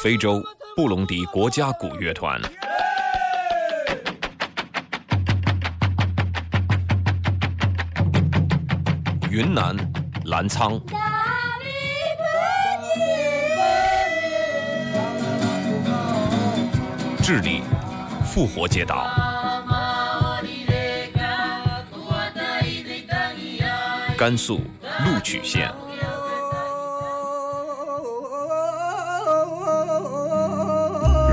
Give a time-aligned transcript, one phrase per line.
[0.00, 0.40] 非洲
[0.76, 2.40] 布隆迪国家鼓乐团。
[9.28, 9.76] 云南
[10.26, 10.80] 澜沧，
[17.20, 17.62] 智利
[18.24, 19.04] 复活节岛，
[24.16, 24.58] 甘肃
[25.04, 25.68] 录取县，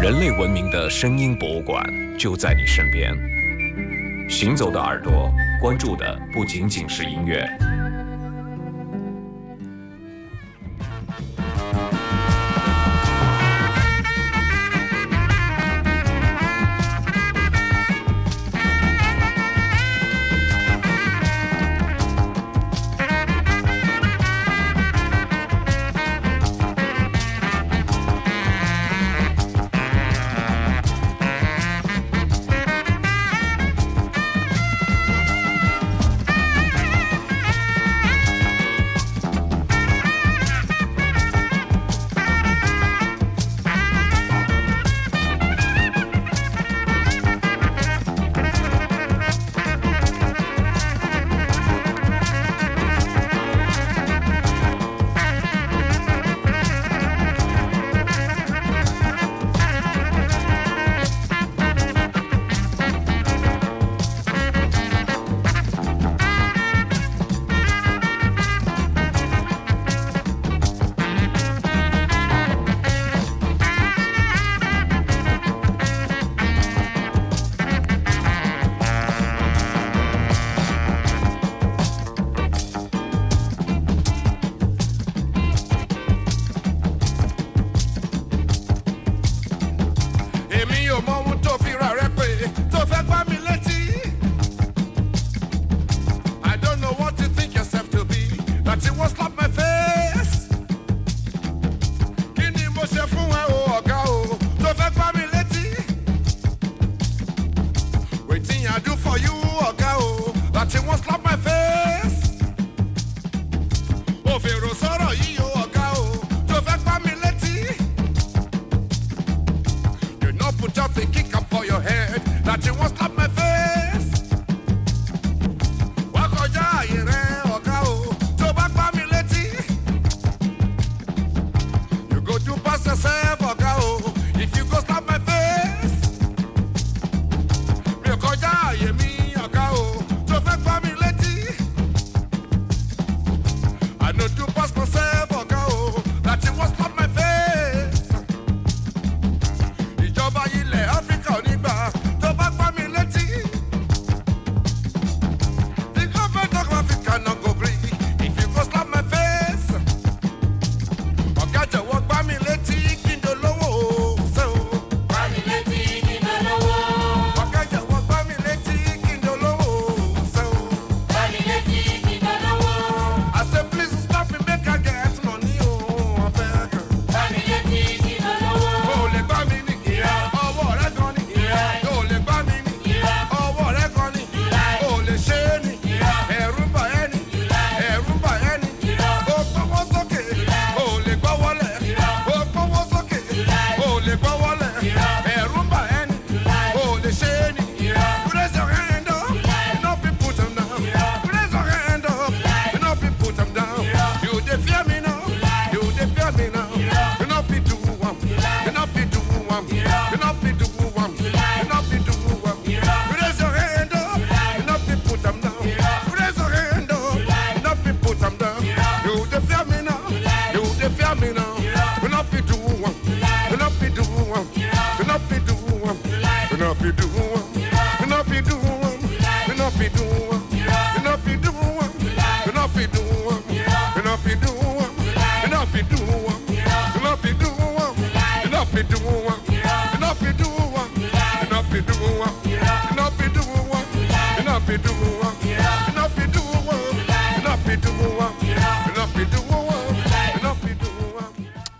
[0.01, 1.83] 人类文明的声音博物馆
[2.17, 3.13] 就在你身边。
[4.29, 7.47] 行走的耳朵关注的不仅仅是音乐。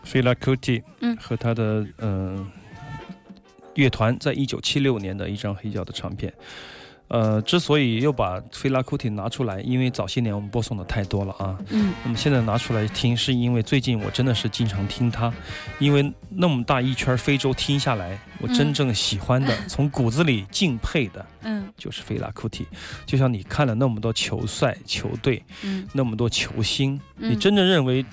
[0.03, 2.47] 菲拉库蒂，嗯，和他的呃
[3.73, 6.33] 乐团，在一九七六年的一张黑胶的唱片，
[7.07, 11.57] 呃，之所以又把菲拉库蒂拿出来，因为早些年我们播送的太多了啊。
[11.69, 11.93] 嗯。
[12.03, 15.31] 那么现在拿出来听，是因为最近我真的是经常听他，
[15.77, 22.65] 因为那么大一圈非洲听下来，我真正喜欢的，从骨子里敬佩的，嗯，就是菲拉库蒂。
[23.05, 28.03] 就像你看了那么多球赛、球队，嗯，那么多球星，你真正认为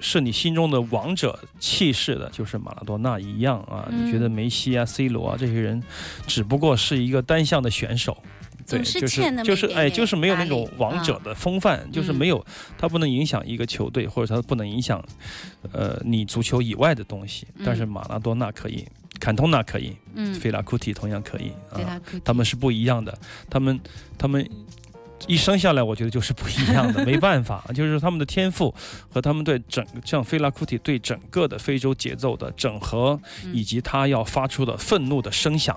[0.00, 3.88] 是你心中的王者气势的，就是马拉多纳一样啊。
[3.90, 5.82] 你觉得梅西啊、C 罗啊这些人，
[6.26, 8.16] 只不过是一个单项的选手。
[8.68, 12.44] 对，就是就是哎，就是没有那种王者的风范，就是没有，
[12.76, 15.00] 他不能影响一个球队，或者他不能影响，
[15.70, 17.46] 呃，你足球以外的东西。
[17.64, 18.84] 但是马拉多纳可以，
[19.20, 23.16] 坎通纳可以，嗯，菲拉库蒂同样可以啊，他们是不一样的，
[23.48, 23.78] 他们
[24.18, 24.44] 他们
[25.26, 28.74] 一生下来，我觉得就是不一样的，没办法，就是他们的天赋
[29.08, 33.18] 和他们对整像菲拉库蒂对整个的非洲节奏的整合，
[33.52, 35.76] 以及他要发出的愤怒的声响，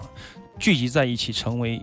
[0.57, 1.81] 聚集在一起成为。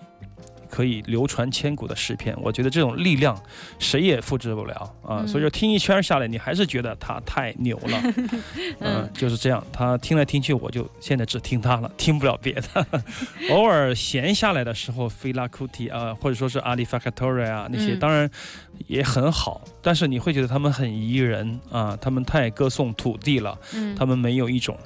[0.70, 3.36] 可以流传千古的诗篇，我觉得这种力量
[3.78, 5.24] 谁也复制不了啊！
[5.26, 8.02] 所以说听一圈下来，你还是觉得他太牛了，
[8.80, 9.64] 嗯，就是这样。
[9.72, 12.86] 他听来听去，我就现在只听他了，听不了别的。
[13.50, 18.28] 偶尔闲下来的时候，菲拉库蒂啊，或者说是阿里法卡托瑞啊那些，当然
[18.86, 23.58] 也很好，但是你会觉得他们很宜人啊，他们太歌颂土地了，
[23.96, 24.76] 他们没有一种。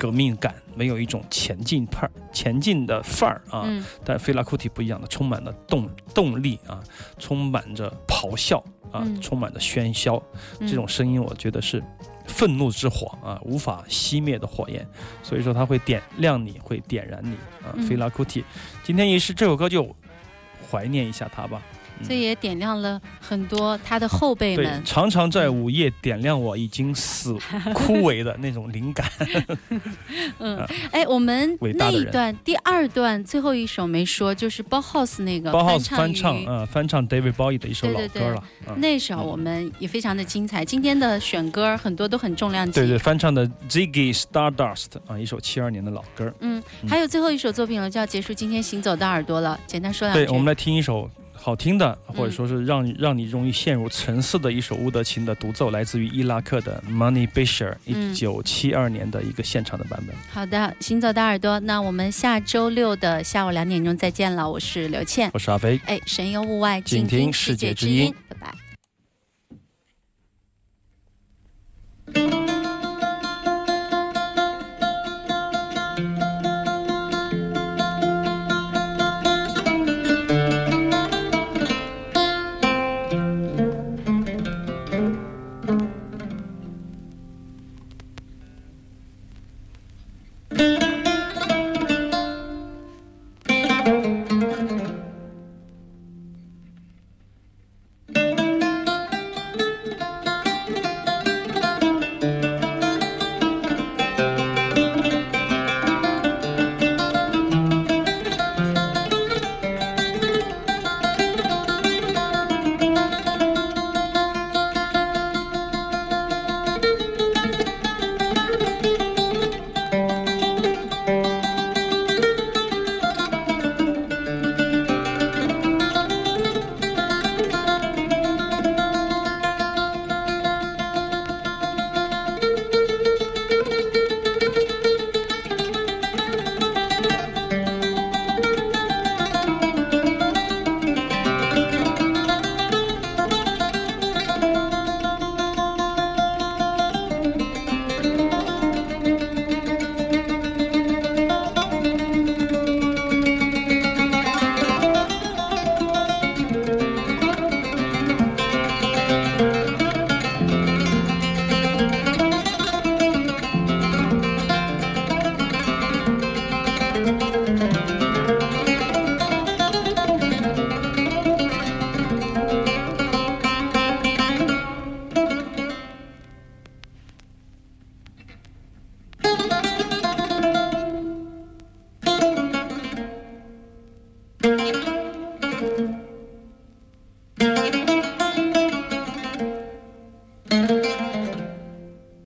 [0.00, 3.68] 革命感没有一种前进派儿、前进的范儿啊，
[4.02, 6.82] 但菲拉库蒂不一样的，充满了动动力啊，
[7.18, 10.22] 充满着咆哮啊，充满着喧嚣，
[10.60, 11.84] 这种声音我觉得是
[12.26, 14.88] 愤怒之火啊，无法熄灭的火焰，
[15.22, 18.42] 所以说它会点亮你，会点燃你啊，菲拉库蒂，
[18.82, 19.94] 今天也是这首歌就
[20.70, 21.60] 怀念一下他吧。
[22.06, 27.34] 这也点亮了很多他的后辈们，常常在午夜点亮我已经死
[27.74, 29.08] 枯萎的那种灵感。
[30.38, 38.42] 嗯，哎，我们那一段第二段最后一首没说，就是包 house 那个包 house 翻唱，呃，翻唱 David Bowie 的一首老歌了。
[38.76, 40.64] 那首我们也非常的精彩。
[40.64, 42.80] 今天的选歌很多都很重量级。
[42.80, 46.32] 对对，翻唱的 Ziggy Stardust 啊，一首七二年的老歌。
[46.40, 49.58] 嗯，还有最后一首作品了，就要结束今天行走的耳朵了。
[49.66, 50.24] 简单说两句。
[50.24, 51.08] 对，我们来听一首。
[51.42, 60.14] 好听的，或者说是让让你容易陷入沉思的一首乌德琴的独奏，来自于伊拉克的 Money Bisher，一九七二年的一个现场的版本。
[60.30, 64.48] 好的，行走的耳朵，那我们下周六的下午两点钟再见了。
[64.48, 65.80] 我是刘倩，我是阿飞。
[65.86, 68.14] 哎，神游物外，静听世界之音。